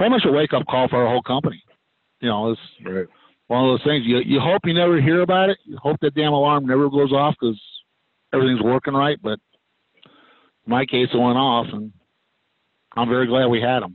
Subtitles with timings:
[0.00, 1.62] pretty much a wake up call for our whole company.
[2.20, 3.06] You know, it's Right.
[3.48, 4.06] one of those things.
[4.06, 5.58] You you hope you never hear about it.
[5.66, 7.60] You hope that damn alarm never goes off because
[8.32, 9.18] everything's working right.
[9.20, 9.38] But
[10.64, 11.92] in my case, it went off, and
[12.96, 13.94] I'm very glad we had them.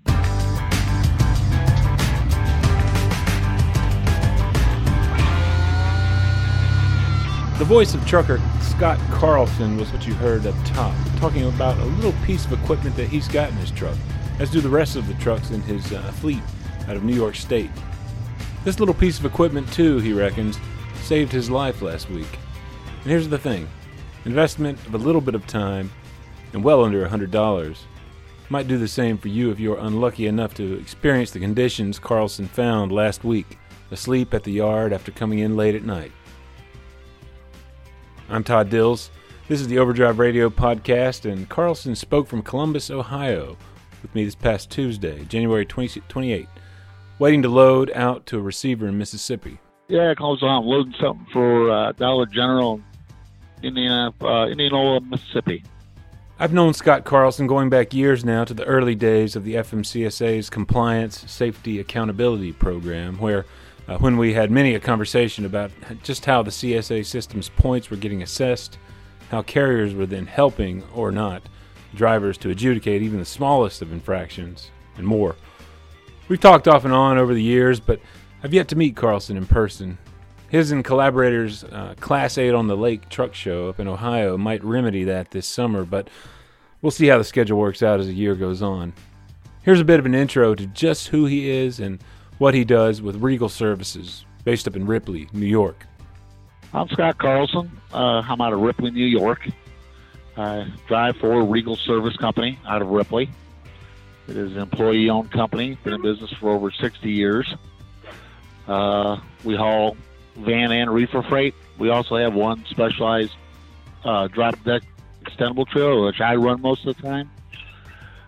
[7.57, 11.85] The voice of trucker Scott Carlson was what you heard up top, talking about a
[11.85, 13.97] little piece of equipment that he's got in his truck,
[14.39, 16.41] as do the rest of the trucks in his uh, fleet
[16.87, 17.71] out of New York State.
[18.63, 20.59] This little piece of equipment, too, he reckons,
[21.03, 22.39] saved his life last week.
[23.01, 23.67] And here's the thing
[24.25, 25.91] investment of a little bit of time
[26.53, 27.77] and well under a $100
[28.49, 32.47] might do the same for you if you're unlucky enough to experience the conditions Carlson
[32.47, 33.57] found last week,
[33.91, 36.11] asleep at the yard after coming in late at night.
[38.29, 39.11] I'm Todd Dills.
[39.47, 43.57] This is the Overdrive Radio podcast, and Carlson spoke from Columbus, Ohio,
[44.05, 46.47] with me this past Tuesday, January 20, 28,
[47.17, 49.57] waiting to load out to a receiver in Mississippi.
[49.87, 52.79] Yeah, it calls on loading something for uh, Dollar General,
[53.63, 55.63] Indiana, uh, Indianola, Mississippi.
[56.37, 60.51] I've known Scott Carlson going back years now to the early days of the FMCSA's
[60.51, 63.45] Compliance Safety Accountability Program, where
[63.87, 65.71] uh, when we had many a conversation about
[66.03, 68.77] just how the CSA system's points were getting assessed,
[69.31, 71.41] how carriers were then helping or not
[71.93, 75.35] drivers to adjudicate even the smallest of infractions, and more.
[76.27, 77.99] We've talked off and on over the years, but
[78.43, 79.97] I've yet to meet Carlson in person.
[80.49, 84.63] His and collaborators' uh, Class 8 on the Lake truck show up in Ohio might
[84.63, 86.09] remedy that this summer, but
[86.81, 88.93] we'll see how the schedule works out as the year goes on.
[89.63, 91.99] Here's a bit of an intro to just who he is and
[92.37, 95.85] what he does with Regal Services, based up in Ripley, New York.
[96.73, 97.71] I'm Scott Carlson.
[97.93, 99.47] Uh, I'm out of Ripley, New York.
[100.37, 103.29] I drive for Regal Service Company out of Ripley.
[104.27, 107.53] It is an employee owned company, been in business for over 60 years.
[108.67, 109.95] Uh, we haul
[110.37, 111.53] van and reefer freight.
[111.77, 113.33] We also have one specialized
[114.03, 114.83] uh, drop deck
[115.23, 117.29] extendable trailer, which I run most of the time.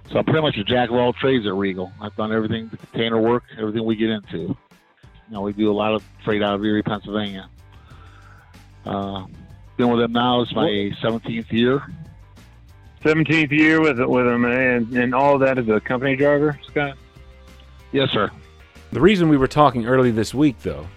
[0.10, 1.92] So I'm pretty much a jack of all trades at Regal.
[2.00, 4.38] I've done everything, the container work, everything we get into.
[4.38, 4.58] You
[5.30, 7.50] know, we do a lot of freight out of Erie, Pennsylvania.
[8.86, 9.26] Uh,
[9.78, 10.42] been with them now.
[10.42, 11.84] It's my 17th year.
[13.04, 16.98] 17th year with with him, and and all of that as a company driver, Scott.
[17.92, 18.30] Yes, sir.
[18.92, 20.88] The reason we were talking early this week, though,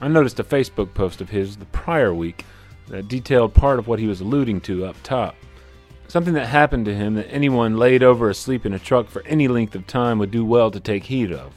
[0.00, 2.44] I noticed a Facebook post of his the prior week
[2.88, 5.34] that detailed part of what he was alluding to up top.
[6.08, 9.46] Something that happened to him that anyone laid over asleep in a truck for any
[9.46, 11.52] length of time would do well to take heed of.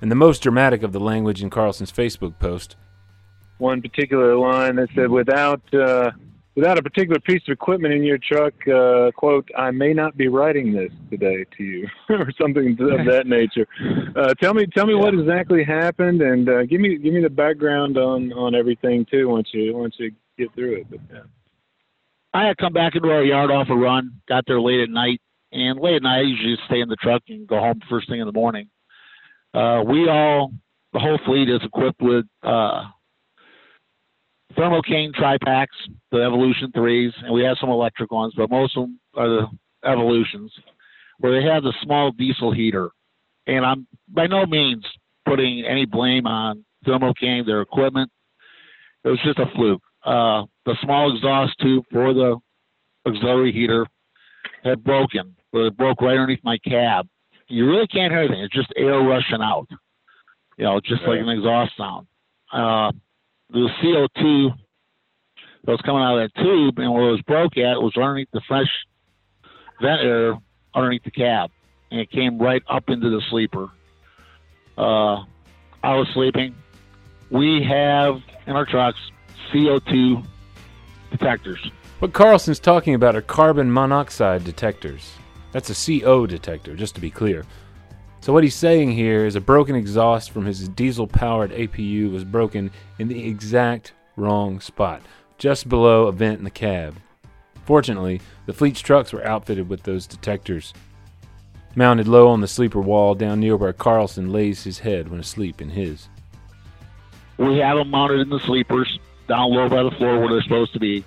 [0.00, 2.76] And the most dramatic of the language in Carlson's Facebook post
[3.58, 6.10] One particular line that said, "Without uh,
[6.56, 10.28] without a particular piece of equipment in your truck, uh, quote, I may not be
[10.28, 13.66] writing this today to you, or something of that nature."
[14.16, 17.30] Uh, tell me, tell me what exactly happened, and uh, give me give me the
[17.30, 19.28] background on on everything too.
[19.28, 21.20] Once you once you get through it, but, yeah.
[22.34, 25.20] I had come back into our yard off a run, got there late at night,
[25.52, 28.08] and late at night I usually just stay in the truck and go home first
[28.08, 28.68] thing in the morning.
[29.54, 30.52] Uh, we all,
[30.92, 32.82] the whole fleet is equipped with uh,
[34.56, 35.66] thermocane TriPacs,
[36.10, 39.46] the Evolution 3s, and we have some electric ones, but most of them are the
[39.84, 40.52] Evolutions,
[41.18, 42.90] where they have the small diesel heater.
[43.46, 44.84] And I'm by no means
[45.26, 48.10] putting any blame on Thermo King, their equipment.
[49.04, 49.82] It was just a fluke.
[50.04, 52.38] Uh, the small exhaust tube for the
[53.06, 53.86] auxiliary heater
[54.62, 57.06] had broken, but it broke right underneath my cab.
[57.48, 58.40] You really can't hear anything.
[58.40, 59.66] It's just air rushing out.
[60.56, 62.06] You know, just like an exhaust sound.
[62.52, 62.92] Uh,
[63.50, 64.54] the CO2
[65.64, 68.28] that was coming out of that tube and where it was broke at was underneath
[68.32, 68.68] the fresh
[69.80, 70.34] vent air
[70.74, 71.50] underneath the cab.
[71.90, 73.70] And it came right up into the sleeper.
[74.76, 75.24] Uh,
[75.82, 76.54] I was sleeping.
[77.30, 78.98] We have in our trucks
[79.52, 80.26] CO2
[81.10, 81.70] detectors.
[82.00, 85.14] What Carlson's talking about are carbon monoxide detectors.
[85.52, 87.46] That's a CO detector, just to be clear.
[88.24, 92.24] So, what he's saying here is a broken exhaust from his diesel powered APU was
[92.24, 95.02] broken in the exact wrong spot,
[95.36, 96.96] just below a vent in the cab.
[97.66, 100.72] Fortunately, the fleet's trucks were outfitted with those detectors.
[101.74, 105.60] Mounted low on the sleeper wall down near where Carlson lays his head when asleep
[105.60, 106.08] in his.
[107.36, 108.98] We have them mounted in the sleepers
[109.28, 111.04] down low by the floor where they're supposed to be.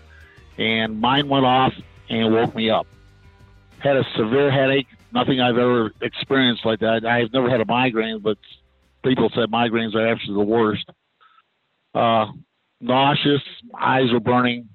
[0.60, 1.74] And mine went off
[2.12, 2.86] and woke me up.
[3.80, 4.86] Had a severe headache,
[5.18, 7.06] nothing I've ever experienced like that.
[7.06, 8.38] I've never had a migraine, but
[9.04, 10.86] people said migraines are actually the worst.
[11.96, 12.28] Uh,
[12.80, 13.42] nauseous,
[13.80, 14.70] eyes were burning.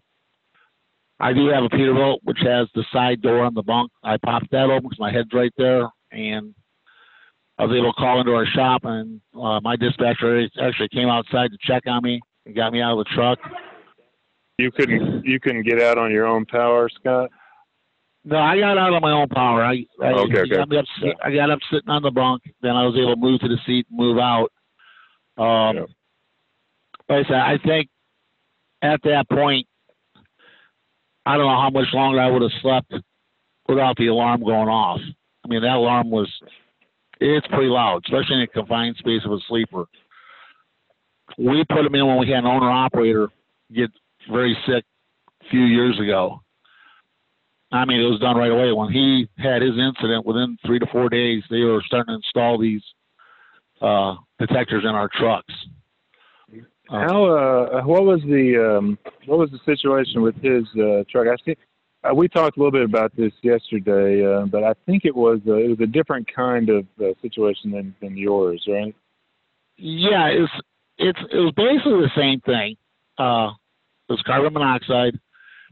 [1.20, 3.92] I do have a Peterbilt, which has the side door on the bunk.
[4.02, 6.52] I popped that open because my head's right there, and
[7.58, 11.52] I was able to call into our shop, and uh, my dispatcher actually came outside
[11.52, 13.38] to check on me and got me out of the truck.
[14.58, 17.30] You couldn't you couldn't get out on your own power, Scott.
[18.24, 19.62] No, I got out on my own power.
[19.64, 20.48] I, I Okay, okay.
[20.50, 20.84] got up.
[21.24, 22.42] I got up sitting on the bunk.
[22.62, 24.48] Then I was able to move to the seat and move out.
[25.38, 25.84] Um, Yeah.
[27.08, 27.88] Like I said, I think
[28.80, 29.66] at that point,
[31.26, 32.94] I don't know how much longer I would have slept
[33.68, 35.00] without the alarm going off.
[35.44, 36.28] I mean, that alarm was
[37.20, 39.84] it's pretty loud, especially in a confined space of a sleeper.
[41.38, 43.28] We put them in when we had an owner operator
[43.74, 43.90] get
[44.30, 44.84] very sick
[45.42, 46.42] a few years ago.
[47.72, 48.72] I mean, it was done right away.
[48.72, 52.58] When he had his incident, within three to four days, they were starting to install
[52.58, 52.82] these
[53.80, 55.52] uh, detectors in our trucks.
[56.90, 61.26] Uh, How uh what was the um what was the situation with his uh truck?
[61.28, 61.56] I see
[62.04, 65.40] uh, we talked a little bit about this yesterday, uh, but I think it was
[65.46, 68.94] uh, it was a different kind of uh, situation than than yours, right?
[69.76, 70.52] Yeah, it's
[70.98, 72.76] it's it was basically the same thing.
[73.18, 73.52] Uh,
[74.08, 75.18] it was carbon monoxide,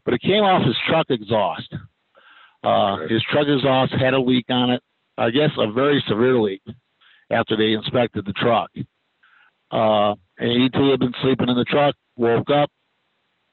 [0.04, 1.74] but it came off his truck exhaust.
[2.62, 4.82] Uh, his truck exhaust had a leak on it.
[5.16, 6.62] I guess a very severe leak.
[7.30, 8.70] After they inspected the truck,
[9.70, 11.94] uh, and he too had been sleeping in the truck.
[12.16, 12.70] Woke up,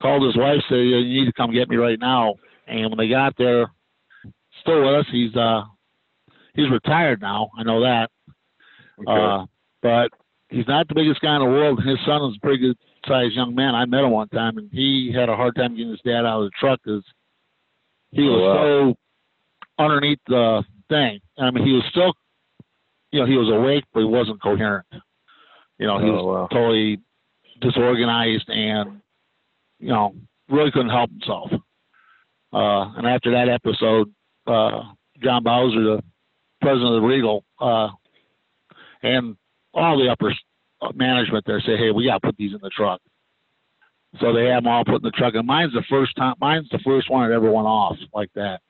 [0.02, 2.34] called his wife, said, "You need to come get me right now."
[2.66, 3.68] And when they got there,
[4.62, 5.06] still with us.
[5.12, 5.62] He's uh,
[6.56, 7.50] he's retired now.
[7.58, 8.10] I know that.
[9.00, 9.12] Okay.
[9.12, 9.46] Uh,
[9.82, 10.10] but
[10.50, 11.84] he's not the biggest guy in the world.
[11.84, 12.78] His son is a pretty good
[13.08, 13.76] sized young man.
[13.76, 16.42] I met him one time, and he had a hard time getting his dad out
[16.42, 17.04] of the truck because
[18.12, 18.94] he Oh, was wow.
[18.96, 21.20] so underneath the thing.
[21.38, 22.14] I mean, he was still,
[23.12, 24.86] you know, he was awake, but he wasn't coherent.
[25.78, 26.48] You know, he Oh, was wow.
[26.52, 27.00] totally
[27.60, 29.02] disorganized and,
[29.80, 30.16] you know,
[30.50, 31.52] really couldn't help himself.
[32.54, 34.12] Uh, and after that episode,
[34.48, 34.84] uh,
[35.22, 36.04] John Bowser, the
[36.62, 37.90] president of the Regal, uh,
[39.04, 39.36] and
[39.74, 40.38] all the upper s-
[40.96, 43.02] management there say, "Hey, we got to put these in the truck."
[44.20, 46.36] So they have them all put in the truck, and mine's the first time.
[46.42, 48.62] Mine's the first one that ever went off like that.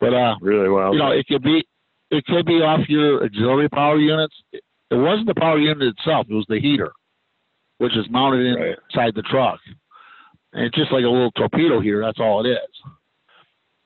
[0.00, 0.92] But uh, really well.
[0.92, 1.64] you know, it could be
[2.10, 4.34] it could be off your auxiliary power units.
[4.52, 6.92] It it wasn't the power unit itself; it was the heater,
[7.78, 8.76] which is mounted Right.
[8.90, 9.58] inside the truck.
[10.52, 12.00] And it's just like a little torpedo heater.
[12.00, 12.92] That's all it is.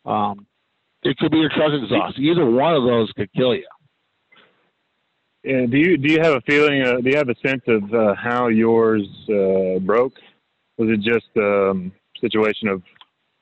[0.05, 0.47] Um,
[1.03, 2.19] it could be your truck exhaust.
[2.19, 3.67] Either one of those could kill you.
[5.45, 6.83] And do you do you have a feeling?
[6.83, 10.15] Uh, do you have a sense of uh, how yours uh, broke?
[10.79, 12.83] Was it just a um, situation of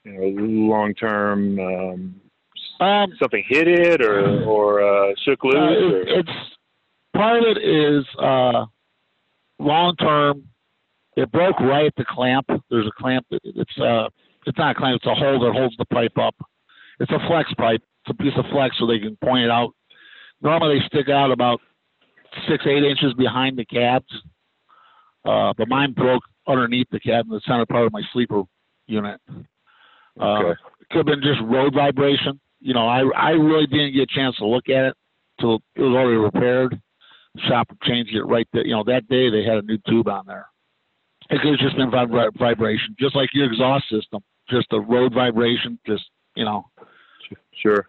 [0.04, 0.42] you know
[0.74, 2.20] long term um,
[2.80, 5.54] Um, something hit it or or uh, shook loose?
[5.56, 6.38] Uh, it, it's
[7.14, 8.66] part of it is uh,
[9.58, 10.44] long term.
[11.16, 12.46] It broke right at the clamp.
[12.70, 13.26] There's a clamp.
[13.30, 14.08] It's uh,
[14.46, 14.96] it's not a clamp.
[14.96, 16.34] It's a hole that holds the pipe up.
[17.00, 17.82] It's a flex pipe.
[18.04, 19.70] It's a piece of flex so they can point it out.
[20.42, 21.60] Normally they stick out about
[22.48, 24.12] six eight inches behind the cabs,
[25.24, 28.42] uh, but mine broke underneath the cab in the center part of my sleeper
[28.86, 29.20] unit.
[29.28, 30.50] Uh, Okay.
[30.80, 32.40] it could have been just road vibration.
[32.60, 34.94] You know, I I really didn't get a chance to look at it
[35.40, 36.80] till it was already repaired.
[37.48, 38.64] Shop changed it right there.
[38.64, 40.46] You know, that day they had a new tube on there.
[41.28, 45.12] It could have just been vibra- vibration, just like your exhaust system, just the road
[45.12, 46.04] vibration, just
[46.34, 46.70] you know,
[47.62, 47.88] Sure.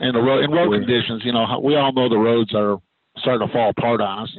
[0.00, 1.22] and the road in road conditions.
[1.24, 2.78] You know, we all know the roads are
[3.18, 4.38] starting to fall apart on us.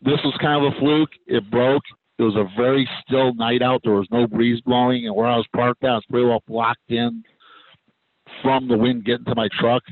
[0.00, 1.10] This was kind of a fluke.
[1.26, 1.82] It broke.
[2.18, 3.80] It was a very still night out.
[3.84, 6.42] There was no breeze blowing, and where I was parked at, I was pretty well
[6.48, 7.22] blocked in
[8.42, 9.82] from the wind getting to my truck.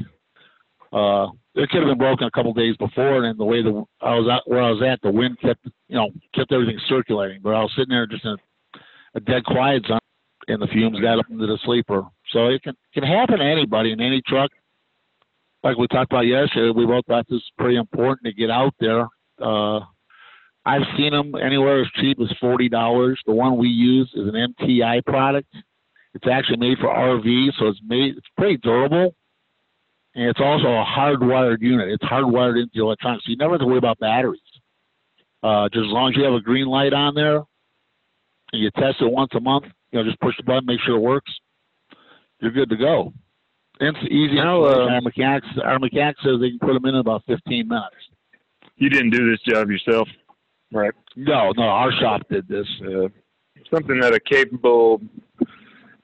[0.93, 4.15] Uh, it could have been broken a couple days before, and the way the I
[4.15, 7.41] was at where I was at, the wind kept you know kept everything circulating.
[7.43, 8.79] But I was sitting there just in a,
[9.15, 9.99] a dead quiet zone,
[10.49, 12.05] and the fumes got up into the sleeper.
[12.33, 14.51] So it can can happen to anybody in any truck.
[15.63, 18.75] Like we talked about yesterday, we both thought this is pretty important to get out
[18.79, 19.07] there.
[19.41, 19.81] Uh,
[20.67, 23.21] I've seen them anywhere as cheap as forty dollars.
[23.25, 25.49] The one we use is an MTI product.
[26.13, 29.15] It's actually made for RV, so it's made it's pretty durable,
[30.17, 31.89] and it's also a hardwired unit.
[31.89, 34.41] It's hardwired into the electronics, so you never have to worry about batteries.
[35.43, 37.37] Uh, just as long as you have a green light on there,
[38.53, 40.97] and you test it once a month, you know, just push the button, make sure
[40.97, 41.33] it works.
[42.41, 43.13] You're good to go.
[43.79, 44.39] It's easy.
[44.39, 44.91] Installation.
[44.91, 47.95] uh, our mechanics, our mechanic says they can put them in in about 15 minutes.
[48.77, 50.09] You didn't do this job yourself,
[50.73, 50.93] right?
[51.17, 52.67] No, no, our shop did this.
[52.83, 53.09] Uh,
[53.73, 55.01] something that a capable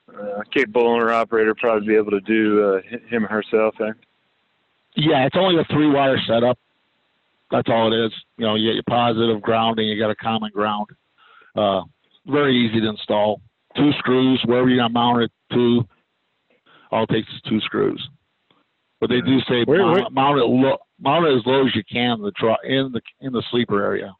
[0.08, 3.74] uh, capable owner operator probably be able to do uh, him or herself.
[3.80, 3.92] Eh?
[4.96, 6.58] Yeah, it's only a three wire setup.
[7.50, 8.12] That's all it is.
[8.38, 10.86] You know, you get your positive grounding, you got a common ground.
[11.54, 11.82] Uh,
[12.26, 13.40] very easy to install.
[13.76, 15.86] Two screws, wherever you're gonna mount it to.
[16.90, 18.06] All it takes is two screws.
[19.00, 22.18] But they do say mount, mount it low, mount it as low as you can
[22.18, 24.14] in the truck in the in the sleeper area,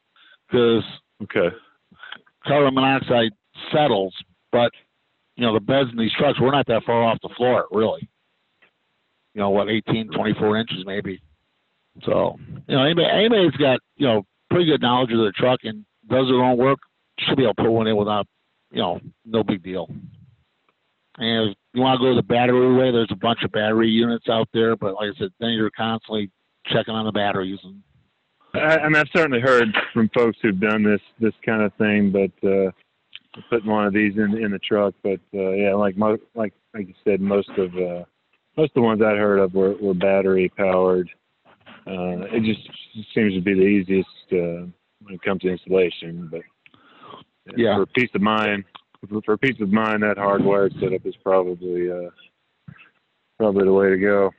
[0.53, 0.85] because
[1.23, 1.55] Okay.
[2.47, 3.33] carbon monoxide
[3.73, 4.15] settles,
[4.51, 4.71] but
[5.37, 8.09] you know the beds in these trucks we're not that far off the floor really.
[9.35, 11.23] You know what, 18, 24 inches maybe.
[12.05, 12.37] So
[12.69, 16.27] you know anybody anybody's got you know pretty good knowledge of their truck and does
[16.29, 16.79] their own work
[17.19, 18.27] should be able to put one in without
[18.71, 19.89] you know no big deal.
[21.19, 24.29] And if you want to go the battery way, there's a bunch of battery units
[24.31, 26.31] out there, but like I said, then you're constantly
[26.67, 27.83] checking on the batteries and
[28.55, 32.11] I, I mean, I've certainly heard from folks who've done this this kind of thing,
[32.13, 32.71] but uh,
[33.51, 34.95] putting one of these in in the truck.
[35.03, 38.05] But uh, yeah, like most like like you said, most of uh,
[38.57, 41.11] most of the ones I'd heard of were, were battery powered.
[41.87, 42.69] Uh, it just
[43.15, 44.67] seems to be the easiest uh,
[45.03, 46.29] when it comes to installation.
[46.31, 46.43] But
[47.57, 47.77] Yeah.
[47.77, 48.65] for peace of mind,
[49.09, 52.11] for, for peace of mind, that hardwired setup is probably uh,
[53.39, 54.31] probably the way to go.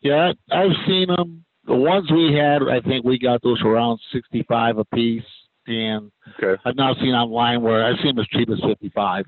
[0.00, 1.44] Yeah, I've seen them.
[1.68, 5.22] The ones we had, I think we got those for around sixty-five a piece,
[5.66, 6.10] and
[6.42, 6.60] Okay.
[6.64, 9.26] I've now seen online where I've seen them as cheap as fifty-five.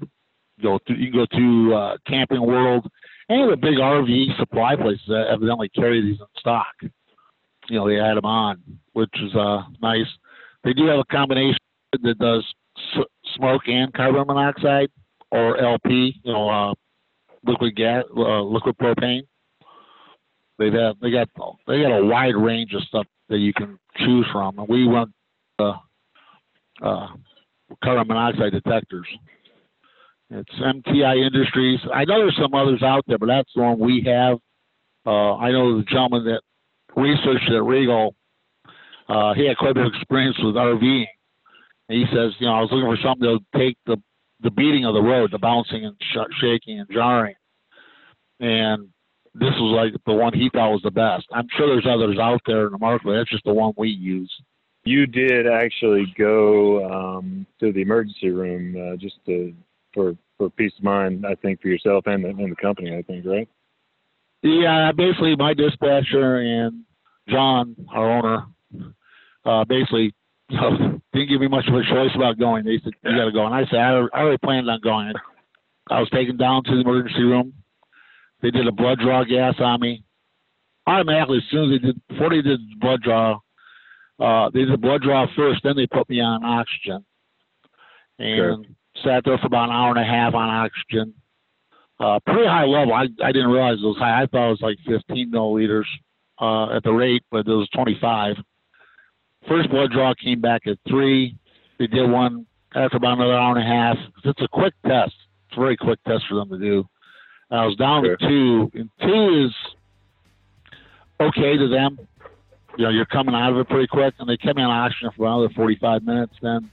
[0.62, 2.86] Go to, you can go to uh, Camping World,
[3.30, 6.66] any of the big RV supply places that evidently carry these in stock.
[7.68, 8.60] You know, they add them on,
[8.94, 10.06] which is uh, nice.
[10.64, 11.58] They do have a combination
[12.02, 12.44] that does
[12.96, 13.04] s-
[13.36, 14.88] smoke and carbon monoxide,
[15.30, 16.74] or LP, you know, uh,
[17.44, 19.22] liquid gas, uh, liquid propane.
[20.60, 21.26] They have they got
[21.66, 25.08] they got a wide range of stuff that you can choose from, and we went
[25.58, 25.72] uh,
[26.82, 27.06] uh,
[27.82, 29.06] carbon monoxide detectors.
[30.28, 31.80] It's MTI Industries.
[31.92, 34.36] I know there's some others out there, but that's the one we have.
[35.06, 36.42] Uh, I know the gentleman that
[36.94, 38.14] researched at Regal.
[39.08, 41.06] Uh, he had quite a bit of experience with RVing.
[41.88, 43.96] And he says, you know, I was looking for something to take the
[44.42, 47.34] the beating of the road, the bouncing and sh- shaking and jarring,
[48.40, 48.88] and
[49.34, 51.26] this was like the one he thought was the best.
[51.32, 53.06] I'm sure there's others out there in the market.
[53.06, 54.32] But that's just the one we use.
[54.84, 59.54] You did actually go um, to the emergency room uh, just to,
[59.94, 62.96] for for peace of mind, I think, for yourself and the, and the company.
[62.96, 63.48] I think, right?
[64.42, 66.84] Yeah, basically my dispatcher and
[67.28, 68.46] John, our owner,
[69.44, 70.14] uh, basically
[70.48, 72.64] you know, didn't give me much of a choice about going.
[72.64, 75.12] They said you got to go, and I said I, I already planned on going.
[75.90, 77.52] I was taken down to the emergency room.
[78.42, 80.02] They did a blood draw gas on me.
[80.86, 83.38] Automatically, as soon as they did, before they did the blood draw,
[84.18, 87.04] uh, they did the blood draw first, then they put me on oxygen,
[88.18, 88.66] and
[89.04, 91.14] sat there for about an hour and a half on oxygen
[92.00, 92.94] uh, pretty high level.
[92.94, 94.22] I, I didn't realize it was high.
[94.22, 95.84] I thought it was like 15 milliliters
[96.40, 98.36] uh, at the rate, but it was 25.
[99.46, 101.36] First blood draw came back at three.
[101.78, 103.96] They did one after about another hour and a half.
[104.24, 105.14] It's a quick test.
[105.48, 106.84] It's a very quick test for them to do.
[107.50, 108.16] And I was down Sure.
[108.16, 109.54] to two, and two is
[111.20, 111.98] okay to them.
[112.78, 115.10] You know, you're coming out of it pretty quick, and they kept me on oxygen
[115.16, 116.34] for another 45 minutes.
[116.40, 116.70] Then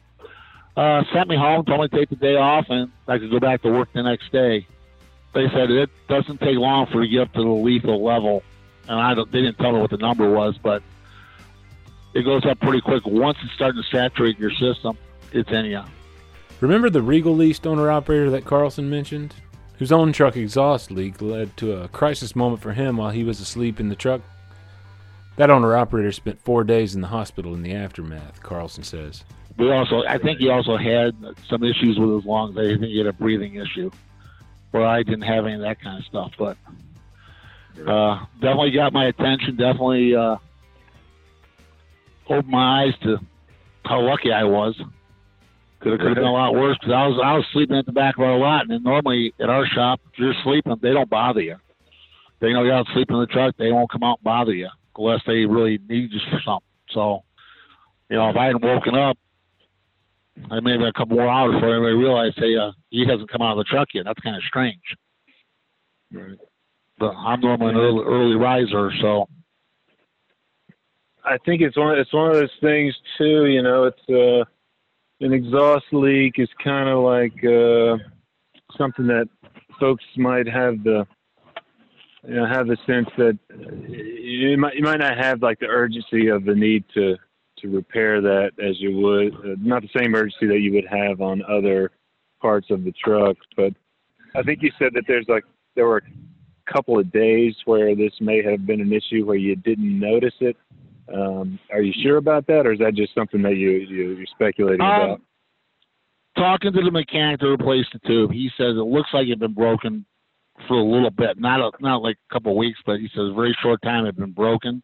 [0.76, 3.40] uh, sent me home, told me to take the day off, and I could go
[3.40, 4.68] back to work the next day
[5.34, 8.42] they said it doesn't take long for you to get up to the lethal level,
[8.88, 10.82] and I don't, they didn't tell me what the number was, but
[12.16, 13.06] it goes up pretty quick.
[13.06, 14.98] Once it's starting to saturate your system,
[15.32, 15.82] it's in you.
[16.60, 19.36] Remember the Regal leased owner operator that Carlson mentioned?
[19.78, 23.40] Whose own truck exhaust leak led to a crisis moment for him while he was
[23.40, 24.22] asleep in the truck?
[25.36, 29.24] That owner operator spent four days in the hospital in the aftermath, Carlson says.
[29.58, 31.16] We also, I think he also had
[31.48, 32.58] some issues with his lungs.
[32.58, 33.92] I think he had a breathing issue,
[34.72, 36.32] where I didn't have any of that kind of stuff.
[36.40, 36.58] But
[37.88, 39.58] uh, definitely got my attention.
[39.58, 40.38] Definitely uh,
[42.28, 43.20] opened my eyes to
[43.86, 44.80] how lucky I was.
[45.80, 47.86] Could have, could have been a lot worse because I was I was sleeping at
[47.86, 51.10] the back of our lot, and normally at our shop, if you're sleeping, they don't
[51.10, 51.56] bother you.
[52.40, 53.56] They know you're out sleeping in the truck.
[53.58, 56.68] They won't come out and bother you unless they really need you for something.
[56.90, 57.24] So,
[58.10, 59.18] you know, if I hadn't woken up,
[60.52, 63.42] I may have a couple more hours before anybody realized, hey, uh, he hasn't come
[63.42, 64.06] out of the truck yet.
[64.06, 64.82] That's kind of strange.
[66.12, 66.38] Right.
[67.00, 69.28] But I'm normally an early, early riser, so
[71.24, 73.46] I think it's one it's one of those things too.
[73.46, 74.46] You know, it's uh,
[75.22, 77.98] an exhaust leak is kind of like uh,
[78.78, 79.28] something that
[79.80, 81.06] folks might have the
[82.24, 83.38] you know have the sense that
[83.88, 87.16] you might you might not have like the urgency of the need to
[87.58, 91.22] to repair that as you would uh, not the same urgency that you would have
[91.22, 91.92] on other
[92.42, 93.36] parts of the truck.
[93.56, 93.74] But
[94.36, 95.44] I think you said that there's like
[95.76, 99.56] there were a couple of days where this may have been an issue where you
[99.56, 100.58] didn't notice it.
[101.14, 104.26] Um, are you sure about that, or is that just something that you, you you're
[104.28, 105.10] speculating about?
[105.12, 105.22] Um,
[106.36, 109.54] talking to the mechanic to replace the tube, he says it looks like it's been
[109.54, 110.06] broken
[110.68, 113.30] for a little bit, not a, not like a couple of weeks, but he says
[113.32, 114.84] a very short time it had been broken.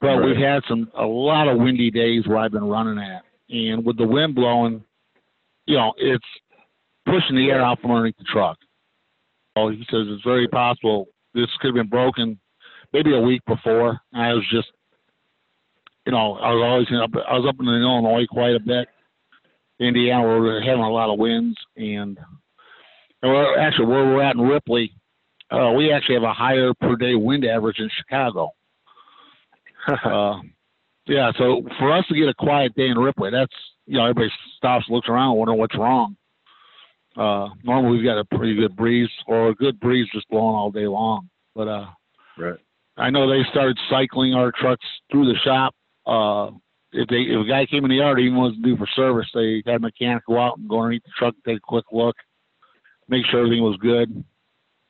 [0.00, 0.26] But Right.
[0.26, 3.96] we've had some a lot of windy days where I've been running at, and with
[3.96, 4.84] the wind blowing,
[5.66, 6.24] you know, it's
[7.06, 8.58] pushing the air out from underneath the truck.
[9.56, 12.38] Oh, he says it's very possible this could have been broken
[12.92, 14.00] maybe a week before.
[14.14, 14.68] I was just,
[16.06, 17.10] you know, I was always in up.
[17.28, 18.88] I was up in Illinois quite a bit.
[19.80, 22.18] Indiana, we're having a lot of winds, and,
[23.22, 24.92] actually where we're at in Ripley.
[25.50, 28.50] Uh, we actually have a higher per day wind average in Chicago.
[30.04, 30.40] uh,
[31.06, 33.52] yeah, so for us to get a quiet day in Ripley, that's
[33.86, 36.16] you know everybody stops, looks around, wondering what's wrong.
[37.16, 40.70] Uh, normally we've got a pretty good breeze or a good breeze just blowing all
[40.70, 41.86] day long, but uh,
[42.38, 42.58] right.
[42.96, 45.74] I know they started cycling our trucks through the shop.
[46.06, 46.50] Uh,
[46.92, 49.62] if they if a guy came in the yard, even wasn't due for service, they
[49.66, 52.16] had a mechanic go out and go underneath the truck, take a quick look,
[53.08, 54.24] make sure everything was good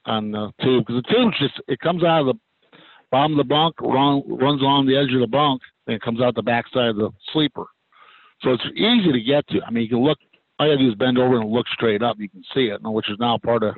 [0.06, 2.34] on the tube because the tube's just it comes out of the
[3.10, 6.20] bottom of the bunk, run, runs along the edge of the bunk, and it comes
[6.20, 7.64] out the backside of the sleeper.
[8.42, 9.62] So it's easy to get to.
[9.66, 10.18] I mean, you can look.
[10.58, 12.16] All you have to do is bend over and look straight up.
[12.18, 13.76] You can see it, which is now part of.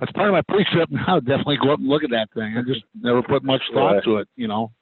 [0.00, 1.20] That's part of my pre-trip now.
[1.20, 2.56] Definitely go up and look at that thing.
[2.58, 4.04] I just never put much thought Right.
[4.04, 4.72] to it, you know.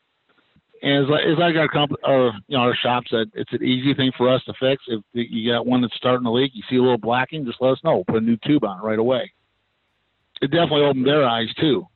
[0.84, 3.64] And as, I- as I got comp- or you know, our shop said, it's an
[3.64, 4.84] easy thing for us to fix.
[4.86, 7.72] If you got one that's starting to leak, you see a little blacking, just let
[7.72, 7.94] us know.
[7.94, 9.32] We'll put a new tube on it right away.
[10.42, 11.86] It definitely opened their eyes too,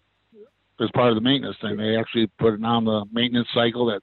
[0.81, 1.77] as part of the maintenance thing.
[1.77, 4.01] They actually put it on the maintenance cycle that,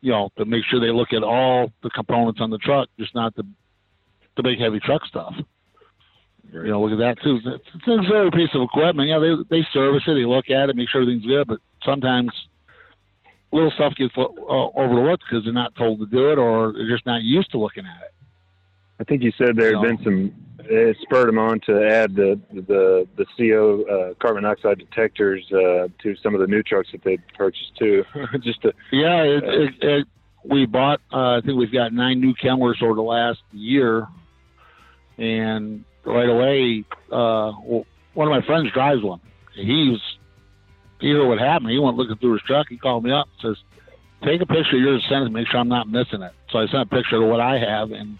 [0.00, 3.14] you know, to make sure they look at all the components on the truck, just
[3.14, 3.46] not the
[4.36, 5.32] the big heavy truck stuff.
[6.52, 7.36] You know, look at that too.
[7.44, 9.08] It's it's an auxiliary piece of equipment.
[9.08, 11.46] Yeah, they they service it, they look at it, make sure everything's good.
[11.46, 12.32] But sometimes
[13.52, 17.06] little stuff gets uh, overlooked because they're not told to do it, or they're just
[17.06, 18.12] not used to looking at it.
[19.00, 20.32] I think you said there had So- been some.
[20.68, 25.86] It spurred them on to add the the the CO uh, carbon monoxide detectors uh,
[26.02, 28.04] to some of the new trucks that they purchased too.
[28.42, 30.06] Just to Yeah, it, it, it,
[30.44, 31.00] we bought.
[31.12, 34.08] Uh, I think we've got nine new Kenworths over the last year,
[35.18, 37.52] and right away, uh,
[38.14, 39.20] one of my friends drives one.
[39.54, 40.00] He was
[41.00, 41.70] he heard what happened.
[41.70, 42.66] He went looking through his truck.
[42.68, 43.62] He called me up and says,
[44.22, 45.30] "Take a picture of yours, and send it.
[45.30, 47.92] Make sure I'm not missing it." So I sent a picture of what I have,
[47.92, 48.18] and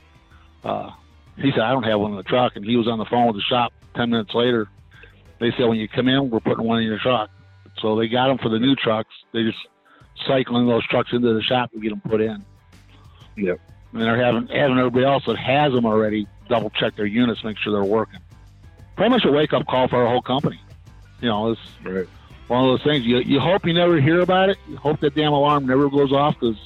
[0.65, 0.91] uh,
[1.37, 3.27] he said, "I don't have one in the truck." And he was on the phone
[3.27, 3.73] with the shop.
[3.95, 4.69] Ten minutes later,
[5.41, 7.31] they said, "When you come in, we're putting one in your truck."
[7.81, 9.11] So they got them for the new trucks.
[9.33, 9.59] They just
[10.27, 12.45] cycling those trucks into the shop to get them put in.
[13.37, 13.55] Yeah,
[13.93, 17.59] And they're having having everybody else that has them already double check their units, make
[17.59, 18.21] sure they're working.
[18.97, 20.59] Pretty much a wake up call for our whole company.
[21.21, 22.09] You know, it's right.
[22.49, 23.05] One of those things.
[23.05, 24.59] You you hope you never hear about it.
[24.69, 26.57] You hope that damn alarm never goes off because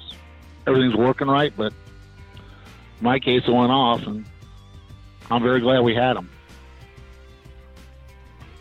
[0.67, 1.53] everything's working right.
[1.57, 1.73] But
[2.33, 4.25] in my case, it went off, and
[5.31, 6.31] I'm very glad we had them.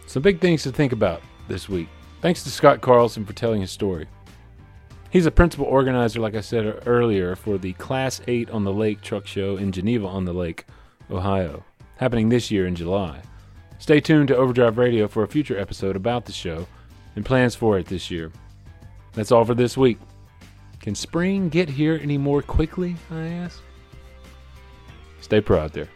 [0.06, 1.88] Some big things to think about this week.
[2.22, 4.08] Thanks to Scott Carlson for telling his story.
[5.12, 9.02] He's a principal organizer, like I said earlier, for the Class 8 on the Lake
[9.02, 10.66] truck show in Geneva on the Lake,
[11.10, 11.64] Ohio,
[11.98, 13.22] happening this year in July.
[13.80, 16.68] Stay tuned to Overdrive Radio for a future episode about the show
[17.16, 18.32] and plans for it this year.
[19.14, 19.98] That's all for this week.
[20.80, 22.96] Can spring get here any more quickly?
[23.12, 23.62] I ask.
[25.22, 25.90] Stay pro out there.